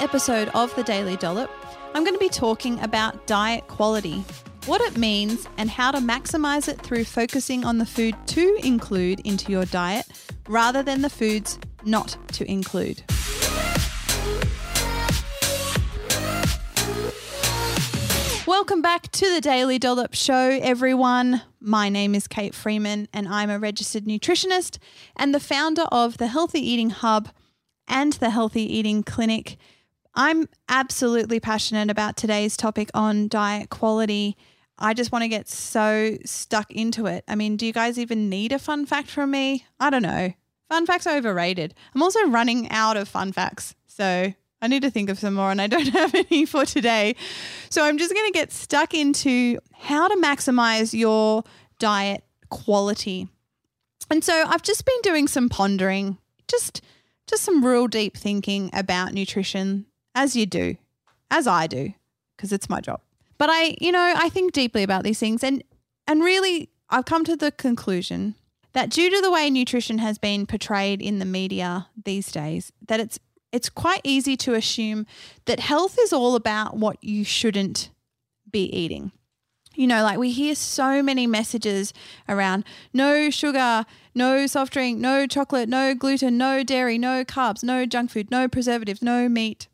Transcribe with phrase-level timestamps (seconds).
[0.00, 1.50] Episode of the Daily Dollop,
[1.94, 4.24] I'm going to be talking about diet quality,
[4.66, 9.20] what it means, and how to maximize it through focusing on the food to include
[9.20, 10.06] into your diet
[10.48, 13.02] rather than the foods not to include.
[18.46, 21.42] Welcome back to the Daily Dollop Show, everyone.
[21.60, 24.78] My name is Kate Freeman, and I'm a registered nutritionist
[25.16, 27.30] and the founder of the Healthy Eating Hub
[27.88, 29.56] and the Healthy Eating Clinic.
[30.14, 34.36] I'm absolutely passionate about today's topic on diet quality.
[34.78, 37.24] I just want to get so stuck into it.
[37.26, 39.66] I mean, do you guys even need a fun fact from me?
[39.80, 40.32] I don't know.
[40.68, 41.74] Fun facts are overrated.
[41.94, 43.74] I'm also running out of fun facts.
[43.86, 44.32] So
[44.62, 47.16] I need to think of some more, and I don't have any for today.
[47.68, 51.42] So I'm just going to get stuck into how to maximize your
[51.78, 53.28] diet quality.
[54.10, 56.82] And so I've just been doing some pondering, just
[57.26, 60.76] just some real deep thinking about nutrition as you do,
[61.30, 61.94] as I do,
[62.36, 63.00] because it's my job.
[63.38, 65.62] But I, you know, I think deeply about these things and
[66.06, 68.34] and really I've come to the conclusion
[68.74, 73.00] that due to the way nutrition has been portrayed in the media these days, that
[73.00, 73.18] it's
[73.52, 75.06] it's quite easy to assume
[75.44, 77.90] that health is all about what you shouldn't
[78.50, 79.12] be eating.
[79.76, 81.92] You know, like we hear so many messages
[82.28, 87.86] around no sugar, no soft drink, no chocolate, no gluten, no dairy, no carbs, no
[87.86, 89.68] junk food, no preservatives, no meat.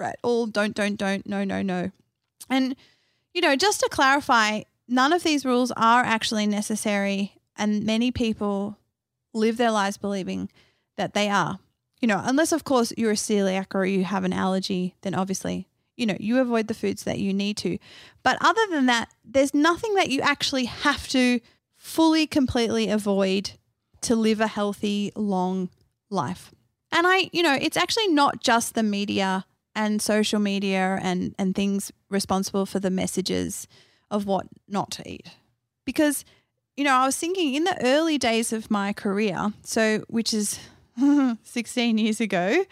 [0.00, 0.16] Right.
[0.22, 1.90] All don't, don't, don't, no, no, no.
[2.48, 2.74] And,
[3.34, 7.34] you know, just to clarify, none of these rules are actually necessary.
[7.56, 8.78] And many people
[9.34, 10.48] live their lives believing
[10.96, 11.58] that they are.
[12.00, 15.68] You know, unless, of course, you're a celiac or you have an allergy, then obviously
[16.00, 17.76] you know, you avoid the foods that you need to.
[18.22, 21.40] But other than that, there's nothing that you actually have to
[21.76, 23.52] fully, completely avoid
[24.00, 25.68] to live a healthy, long
[26.08, 26.52] life.
[26.90, 29.44] And I, you know, it's actually not just the media
[29.74, 33.68] and social media and, and things responsible for the messages
[34.10, 35.28] of what not to eat.
[35.84, 36.24] Because,
[36.76, 40.58] you know, I was thinking in the early days of my career, so which is
[41.42, 42.64] 16 years ago,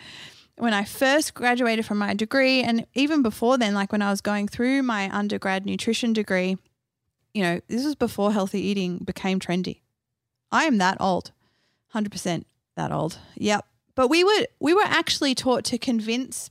[0.57, 4.21] when I first graduated from my degree, and even before then, like when I was
[4.21, 6.59] going through my undergrad nutrition degree,
[7.33, 9.81] you know, this was before healthy eating became trendy.
[10.51, 11.31] I am that old,
[11.95, 12.45] 100%
[12.77, 13.19] that old.
[13.37, 13.65] Yep.
[13.95, 16.51] But we were we were actually taught to convince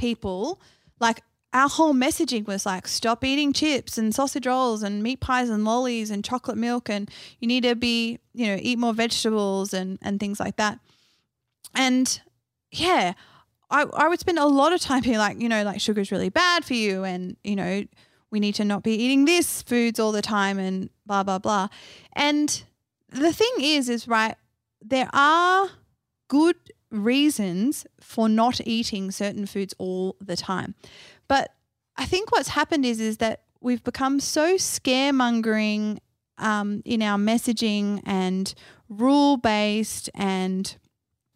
[0.00, 0.60] people
[0.98, 1.22] like
[1.52, 5.64] our whole messaging was like stop eating chips and sausage rolls and meat pies and
[5.64, 9.98] lollies and chocolate milk and you need to be, you know, eat more vegetables and
[10.02, 10.78] and things like that.
[11.74, 12.20] And
[12.70, 13.14] yeah,
[13.70, 16.28] I, I would spend a lot of time being like, you know, like sugar's really
[16.28, 17.84] bad for you and, you know,
[18.30, 21.68] we need to not be eating this foods all the time and blah, blah, blah.
[22.12, 22.62] And
[23.08, 24.36] the thing is, is right,
[24.80, 25.68] there are
[26.28, 26.56] good
[26.90, 30.74] reasons for not eating certain foods all the time.
[31.28, 31.50] But
[31.96, 35.98] I think what's happened is, is that we've become so scaremongering
[36.38, 38.52] um, in our messaging and
[38.88, 40.76] rule based and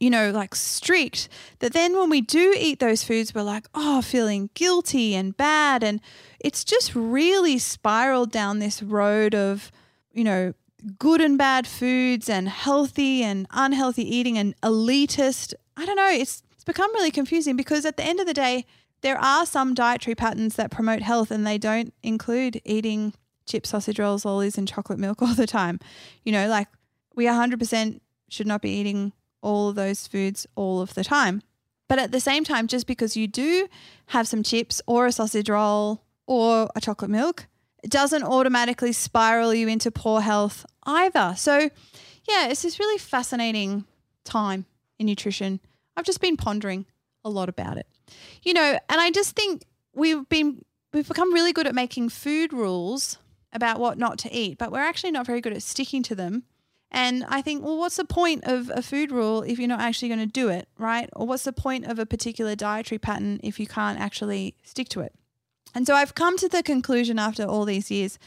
[0.01, 1.29] you know, like strict,
[1.61, 5.83] that then when we do eat those foods, we're like, oh, feeling guilty and bad.
[5.83, 6.01] And
[6.41, 9.71] it's just really spiraled down this road of,
[10.13, 10.53] you know,
[10.99, 15.55] good and bad foods and healthy and unhealthy eating and elitist.
[15.77, 16.11] I don't know.
[16.11, 18.67] It's, it's become really confusing because at the end of the day,
[19.00, 23.12] there are some dietary patterns that promote health and they don't include eating
[23.47, 25.78] chips, sausage rolls, lollies, and chocolate milk all the time.
[26.23, 26.69] You know, like
[27.15, 29.12] we 100% should not be eating
[29.43, 31.43] all of those foods all of the time.
[31.87, 33.69] But at the same time, just because you do
[34.06, 37.47] have some chips or a sausage roll or a chocolate milk,
[37.84, 41.34] it doesn't automatically spiral you into poor health either.
[41.37, 41.71] So,
[42.28, 43.84] yeah, it's this really fascinating
[44.25, 44.67] time
[44.99, 45.61] in nutrition.
[45.97, 46.87] I've just been pondering
[47.25, 47.87] a lot about it.
[48.43, 49.64] You know, and I just think
[49.94, 53.19] we've been we've become really good at making food rules
[53.53, 56.44] about what not to eat, but we're actually not very good at sticking to them
[56.94, 60.09] and I think, well, what's the point of a food rule if you're not actually
[60.09, 61.11] going to do it, right?
[61.14, 65.00] Or what's the point of a particular dietary pattern if you can't actually stick to
[65.00, 65.12] it?
[65.75, 68.19] And so I've come to the conclusion after all these years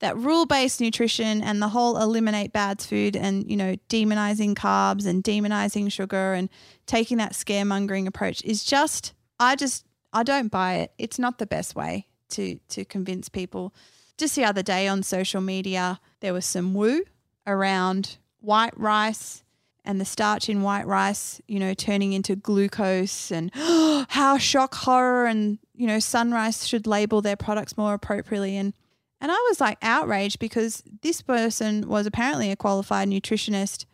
[0.00, 5.06] that rule based nutrition and the whole eliminate bad food and, you know, demonizing carbs
[5.06, 6.48] and demonizing sugar and
[6.86, 10.92] taking that scaremongering approach is just, I just, I don't buy it.
[10.98, 13.74] It's not the best way to, to convince people.
[14.16, 17.02] Just the other day on social media, there was some woo
[17.46, 19.42] around white rice
[19.88, 25.24] and the starch in white rice, you know, turning into glucose and how shock horror
[25.24, 28.56] and, you know, SunRice should label their products more appropriately.
[28.56, 28.74] And
[29.20, 33.86] and I was like outraged because this person was apparently a qualified nutritionist,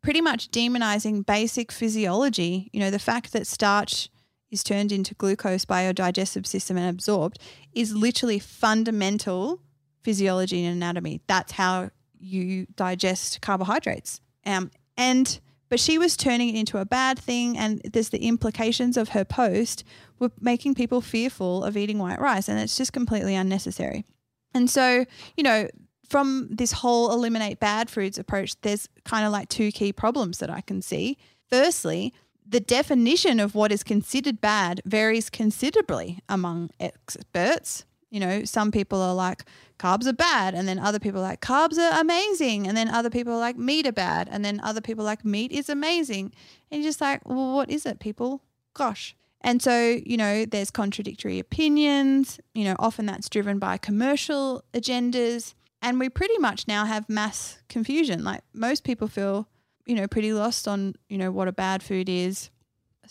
[0.00, 2.70] pretty much demonizing basic physiology.
[2.72, 4.08] You know, the fact that starch
[4.50, 7.38] is turned into glucose by your digestive system and absorbed
[7.74, 9.60] is literally fundamental
[10.04, 11.20] physiology and anatomy.
[11.26, 14.20] That's how you digest carbohydrates.
[14.46, 18.98] Um, and but she was turning it into a bad thing, and there's the implications
[18.98, 19.84] of her post
[20.18, 24.04] were making people fearful of eating white rice, and it's just completely unnecessary.
[24.52, 25.68] And so, you know,
[26.06, 30.50] from this whole eliminate bad foods approach, there's kind of like two key problems that
[30.50, 31.16] I can see.
[31.48, 32.12] Firstly,
[32.46, 37.86] the definition of what is considered bad varies considerably among experts.
[38.12, 39.46] You know, some people are like,
[39.78, 40.54] carbs are bad.
[40.54, 42.68] And then other people are like, carbs are amazing.
[42.68, 44.28] And then other people are like, meat are bad.
[44.30, 46.34] And then other people are like, meat is amazing.
[46.70, 48.42] And you're just like, well, what is it, people?
[48.74, 49.16] Gosh.
[49.40, 52.38] And so, you know, there's contradictory opinions.
[52.54, 55.54] You know, often that's driven by commercial agendas.
[55.80, 58.22] And we pretty much now have mass confusion.
[58.22, 59.48] Like most people feel,
[59.86, 62.50] you know, pretty lost on, you know, what a bad food is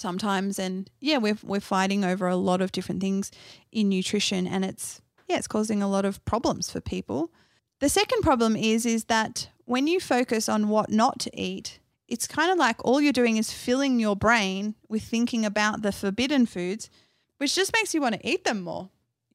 [0.02, 0.60] sometimes.
[0.60, 3.32] And yeah, we're, we're fighting over a lot of different things
[3.72, 7.32] in nutrition and it's, yeah, it's causing a lot of problems for people.
[7.80, 12.28] The second problem is, is that when you focus on what not to eat, it's
[12.28, 16.46] kind of like all you're doing is filling your brain with thinking about the forbidden
[16.46, 16.90] foods,
[17.38, 18.90] which just makes you want to eat them more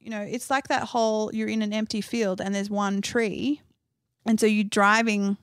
[0.06, 3.60] you know, it's like that whole you're in an empty field and there's one tree.
[4.24, 5.36] And so you're driving,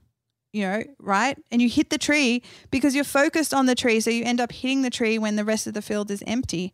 [0.54, 1.38] you know, right?
[1.52, 4.00] And you hit the tree because you're focused on the tree.
[4.00, 6.72] So you end up hitting the tree when the rest of the field is empty.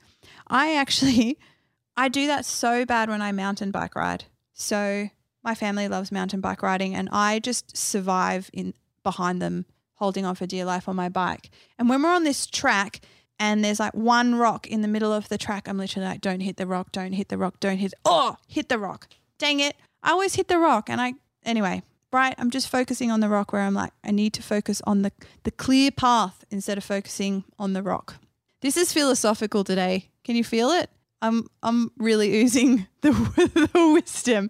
[0.47, 1.39] I actually,
[1.97, 4.25] I do that so bad when I mountain bike ride.
[4.53, 5.09] So
[5.43, 9.65] my family loves mountain bike riding and I just survive in behind them
[9.95, 11.49] holding on for dear life on my bike.
[11.77, 13.01] And when we're on this track,
[13.41, 15.69] and there's like one rock in the middle of the track.
[15.69, 17.93] I'm literally like, don't hit the rock, don't hit the rock, don't hit.
[18.03, 19.07] Oh, hit the rock.
[19.37, 19.77] Dang it.
[20.03, 20.89] I always hit the rock.
[20.89, 21.13] And I,
[21.45, 21.81] anyway,
[22.11, 25.01] right, I'm just focusing on the rock where I'm like, I need to focus on
[25.01, 25.11] the,
[25.43, 28.15] the clear path instead of focusing on the rock.
[28.61, 30.09] This is philosophical today.
[30.23, 30.89] Can you feel it?
[31.21, 34.49] I'm, I'm really oozing the, the wisdom.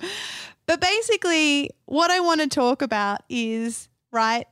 [0.65, 4.45] But basically, what I want to talk about is, right,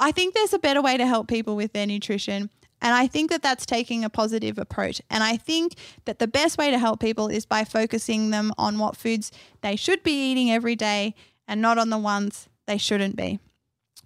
[0.00, 2.50] I think there's a better way to help people with their nutrition.
[2.80, 5.02] And I think that that's taking a positive approach.
[5.10, 5.74] And I think
[6.04, 9.74] that the best way to help people is by focusing them on what foods they
[9.74, 11.16] should be eating every day
[11.48, 13.40] and not on the ones they shouldn't be.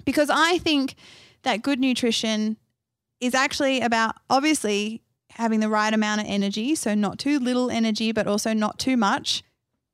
[0.04, 0.94] Because I think
[1.42, 2.56] that good nutrition
[3.20, 6.74] is actually about obviously having the right amount of energy.
[6.74, 9.42] So, not too little energy, but also not too much.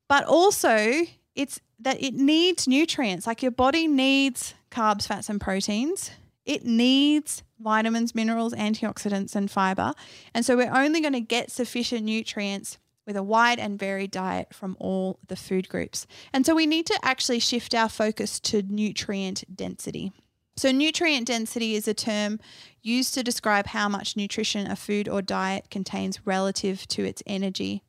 [0.07, 1.03] But also,
[1.35, 3.27] it's that it needs nutrients.
[3.27, 6.11] Like your body needs carbs, fats, and proteins.
[6.45, 9.93] It needs vitamins, minerals, antioxidants, and fiber.
[10.33, 14.53] And so we're only going to get sufficient nutrients with a wide and varied diet
[14.53, 16.05] from all the food groups.
[16.33, 20.11] And so we need to actually shift our focus to nutrient density.
[20.59, 22.37] So, nutrient density is a term
[22.81, 27.81] used to describe how much nutrition a food or diet contains relative to its energy.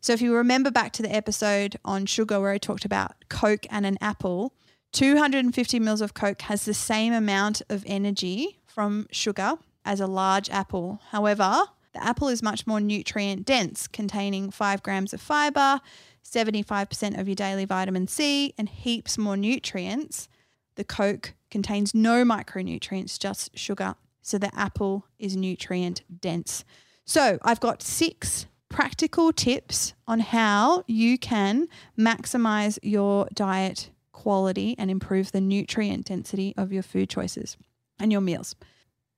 [0.00, 3.64] So, if you remember back to the episode on sugar where I talked about Coke
[3.70, 4.52] and an apple,
[4.92, 9.54] 250 mils of Coke has the same amount of energy from sugar
[9.84, 11.00] as a large apple.
[11.10, 11.62] However,
[11.96, 15.80] the apple is much more nutrient dense, containing 5 grams of fiber,
[16.22, 20.28] 75% of your daily vitamin C, and heaps more nutrients.
[20.74, 23.94] The Coke contains no micronutrients, just sugar.
[24.20, 26.64] So the apple is nutrient dense.
[27.06, 31.66] So I've got six practical tips on how you can
[31.98, 37.56] maximize your diet quality and improve the nutrient density of your food choices
[37.98, 38.54] and your meals.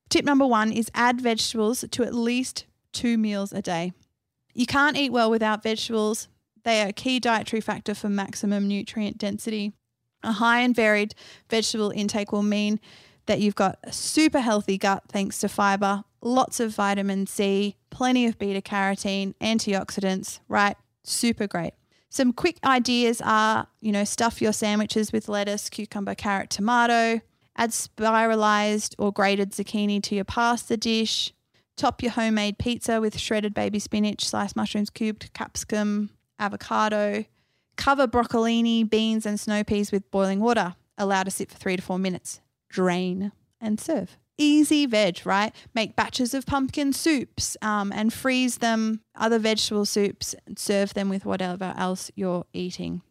[0.08, 3.92] Tip number one is add vegetables to at least two meals a day.
[4.54, 6.28] You can't eat well without vegetables.
[6.64, 9.72] They are a key dietary factor for maximum nutrient density.
[10.22, 11.14] A high and varied
[11.48, 12.80] vegetable intake will mean
[13.26, 18.26] that you've got a super healthy gut thanks to fiber, lots of vitamin C, plenty
[18.26, 20.76] of beta carotene, antioxidants, right?
[21.04, 21.74] Super great.
[22.10, 27.20] Some quick ideas are, you know, stuff your sandwiches with lettuce, cucumber, carrot, tomato,
[27.58, 31.34] Add spiralized or grated zucchini to your pasta dish.
[31.78, 37.24] Top your homemade pizza with shredded baby spinach, sliced mushrooms, cubed capsicum, avocado.
[37.76, 40.74] Cover broccolini, beans, and snow peas with boiling water.
[40.98, 42.40] Allow to sit for three to four minutes.
[42.68, 43.30] Drain
[43.60, 44.16] and serve.
[44.36, 45.54] Easy veg, right?
[45.72, 51.08] Make batches of pumpkin soups um, and freeze them, other vegetable soups, and serve them
[51.08, 53.02] with whatever else you're eating.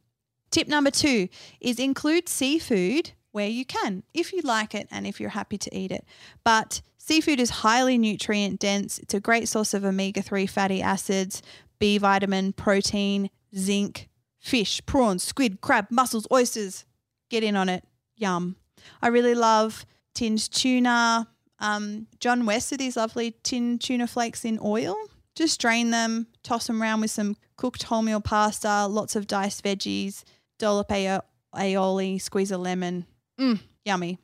[0.52, 1.30] Tip number two
[1.62, 5.74] is include seafood where you can, if you like it and if you're happy to
[5.74, 6.04] eat it.
[6.44, 9.00] But seafood is highly nutrient dense.
[9.00, 11.42] It's a great source of omega 3 fatty acids,
[11.80, 14.10] B vitamin, protein, zinc,
[14.40, 16.86] fish, prawns, squid, crab, mussels, oysters.
[17.30, 17.86] Get in on it.
[18.18, 18.58] Yum.
[19.02, 21.28] I really love tinned tuna.
[21.60, 24.96] Um, John West with these lovely tin tuna flakes in oil.
[25.34, 30.24] Just drain them, toss them around with some cooked wholemeal pasta, lots of diced veggies,
[30.60, 33.06] dollop aioli, squeeze a lemon.
[33.40, 34.18] Mm, yummy.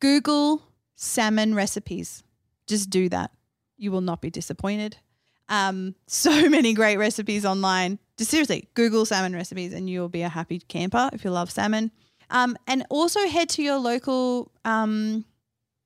[0.00, 0.62] Google
[0.94, 2.22] salmon recipes.
[2.70, 3.32] Just do that.
[3.76, 4.96] You will not be disappointed.
[5.48, 7.98] Um, so many great recipes online.
[8.16, 11.90] Just seriously, Google salmon recipes and you'll be a happy camper if you love salmon.
[12.30, 15.24] Um, and also head to your local um,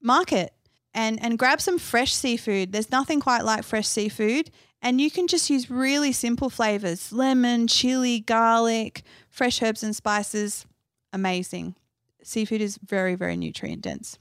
[0.02, 0.52] market
[0.92, 2.72] and, and grab some fresh seafood.
[2.72, 4.50] There's nothing quite like fresh seafood.
[4.82, 10.66] And you can just use really simple flavors lemon, chili, garlic, fresh herbs and spices.
[11.14, 11.76] Amazing.
[12.22, 14.18] Seafood is very, very nutrient dense.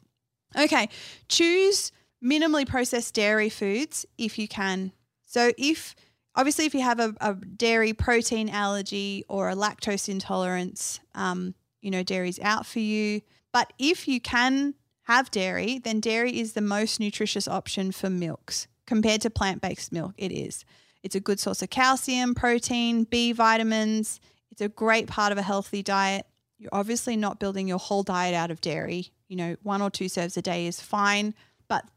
[0.58, 0.88] Okay,
[1.28, 1.92] choose
[2.24, 4.92] minimally processed dairy foods if you can.
[5.26, 5.96] So, if
[6.36, 11.92] obviously, if you have a, a dairy protein allergy or a lactose intolerance, um, you
[11.92, 13.22] know, dairy's out for you.
[13.52, 18.68] But if you can have dairy, then dairy is the most nutritious option for milks
[18.88, 20.14] compared to plant based milk.
[20.18, 20.66] It is.
[21.04, 24.20] It's a good source of calcium, protein, B vitamins.
[24.52, 26.26] It's a great part of a healthy diet.
[26.58, 29.12] You're obviously not building your whole diet out of dairy.
[29.28, 31.34] You know, one or two serves a day is fine.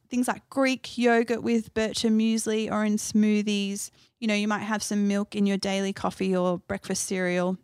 [0.08, 4.82] Things like Greek yogurt with bircher muesli or in smoothies, you know, you might have
[4.82, 7.58] some milk in your daily coffee or breakfast cereal.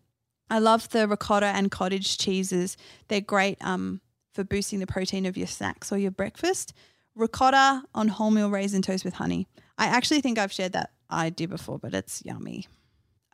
[0.51, 2.77] I love the ricotta and cottage cheeses.
[3.09, 4.01] They're great um,
[4.35, 6.75] for boosting the protein of your snacks or your breakfast.
[7.15, 9.47] Ricotta on wholemeal raisin toast with honey.
[9.79, 12.67] I actually think I've shared that idea before, but it's yummy.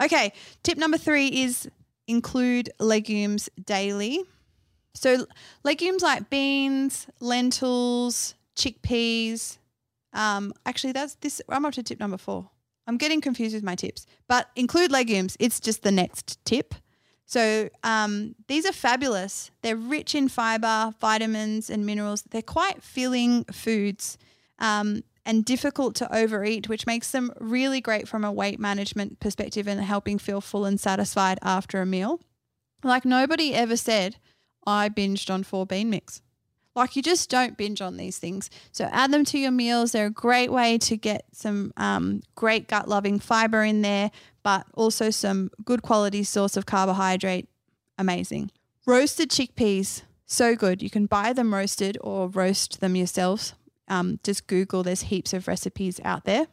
[0.00, 1.68] Okay, tip number three is
[2.06, 4.24] include legumes daily.
[4.94, 5.26] So,
[5.64, 9.58] legumes like beans, lentils, chickpeas.
[10.12, 11.40] Um, actually, that's this.
[11.48, 12.50] I'm up to tip number four.
[12.86, 15.36] I'm getting confused with my tips, but include legumes.
[15.38, 16.74] It's just the next tip.
[17.26, 19.50] So um, these are fabulous.
[19.60, 22.24] They're rich in fiber, vitamins, and minerals.
[22.30, 24.16] They're quite filling foods
[24.58, 29.68] um, and difficult to overeat, which makes them really great from a weight management perspective
[29.68, 32.18] and helping feel full and satisfied after a meal.
[32.82, 34.16] Like nobody ever said,
[34.66, 36.22] I binged on four bean mix.
[36.78, 38.50] Like you just don't binge on these things.
[38.70, 39.90] So add them to your meals.
[39.90, 44.12] They're a great way to get some um, great gut loving fiber in there,
[44.44, 47.48] but also some good quality source of carbohydrate.
[47.98, 48.52] Amazing.
[48.86, 50.80] Roasted chickpeas, so good.
[50.80, 53.54] You can buy them roasted or roast them yourselves.
[53.88, 56.46] Um, just Google, there's heaps of recipes out there.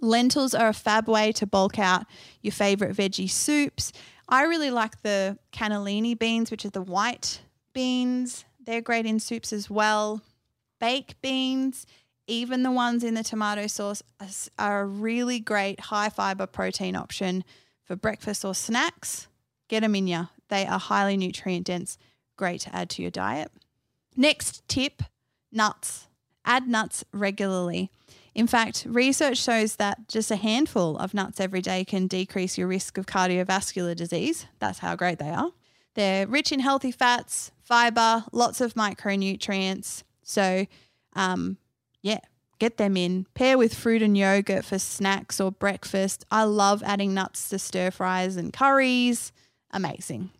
[0.00, 2.04] Lentils are a fab way to bulk out
[2.42, 3.92] your favorite veggie soups.
[4.28, 7.42] I really like the cannellini beans, which are the white
[7.72, 8.44] beans.
[8.68, 10.20] They're great in soups as well.
[10.78, 11.86] Baked beans,
[12.26, 14.02] even the ones in the tomato sauce,
[14.58, 17.44] are a really great high fiber protein option
[17.82, 19.26] for breakfast or snacks.
[19.68, 20.26] Get them in ya.
[20.50, 21.96] They are highly nutrient dense,
[22.36, 23.50] great to add to your diet.
[24.14, 25.02] Next tip
[25.50, 26.06] nuts.
[26.44, 27.90] Add nuts regularly.
[28.34, 32.68] In fact, research shows that just a handful of nuts every day can decrease your
[32.68, 34.44] risk of cardiovascular disease.
[34.58, 35.52] That's how great they are.
[35.98, 40.04] They're rich in healthy fats, fiber, lots of micronutrients.
[40.22, 40.64] So,
[41.14, 41.56] um,
[42.02, 42.20] yeah,
[42.60, 43.26] get them in.
[43.34, 46.24] Pair with fruit and yogurt for snacks or breakfast.
[46.30, 49.32] I love adding nuts to stir fries and curries.
[49.72, 50.30] Amazing.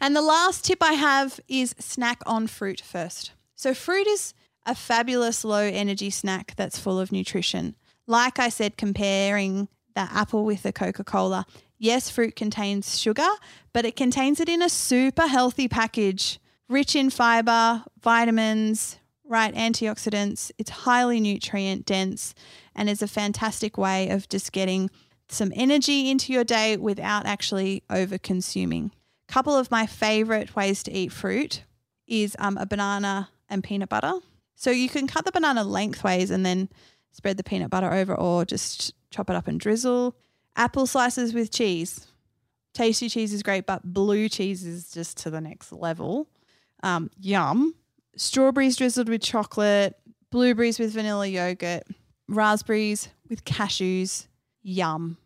[0.00, 3.32] And the last tip I have is snack on fruit first.
[3.54, 4.32] So, fruit is
[4.64, 7.76] a fabulous low energy snack that's full of nutrition.
[8.06, 11.44] Like I said, comparing the apple with the Coca Cola.
[11.78, 13.28] Yes, fruit contains sugar,
[13.72, 20.50] but it contains it in a super healthy package rich in fiber, vitamins, right, antioxidants.
[20.58, 22.34] It's highly nutrient dense
[22.74, 24.90] and is a fantastic way of just getting
[25.28, 28.92] some energy into your day without actually over consuming.
[29.28, 31.64] Couple of my favorite ways to eat fruit
[32.06, 34.14] is um, a banana and peanut butter.
[34.54, 36.68] So you can cut the banana lengthways and then
[37.10, 40.16] spread the peanut butter over or just chop it up and drizzle.
[40.56, 42.06] Apple slices with cheese.
[42.74, 46.28] Tasty cheese is great, but blue cheese is just to the next level.
[46.82, 47.74] Um, yum.
[48.16, 49.94] Strawberries drizzled with chocolate,
[50.30, 51.84] blueberries with vanilla yogurt,
[52.28, 54.26] raspberries with cashews.
[54.62, 55.18] Yum.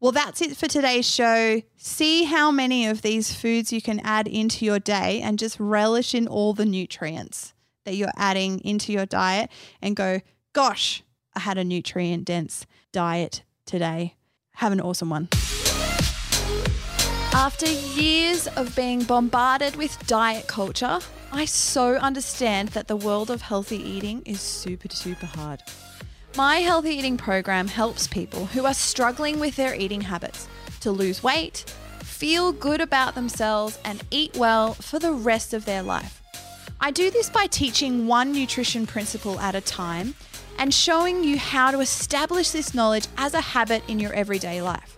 [0.00, 1.62] Well, that's it for today's show.
[1.76, 6.14] See how many of these foods you can add into your day and just relish
[6.14, 7.54] in all the nutrients
[7.86, 10.20] that you're adding into your diet and go,
[10.52, 11.02] gosh,
[11.34, 14.16] I had a nutrient dense diet today.
[14.56, 15.28] Have an awesome one.
[17.32, 20.98] After years of being bombarded with diet culture,
[21.30, 25.62] I so understand that the world of healthy eating is super, super hard.
[26.36, 30.48] My healthy eating program helps people who are struggling with their eating habits
[30.80, 35.82] to lose weight, feel good about themselves, and eat well for the rest of their
[35.82, 36.22] life.
[36.80, 40.14] I do this by teaching one nutrition principle at a time
[40.58, 44.92] and showing you how to establish this knowledge as a habit in your everyday life.